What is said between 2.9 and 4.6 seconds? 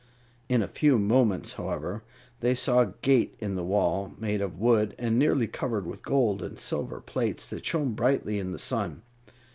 gate in the wall, made of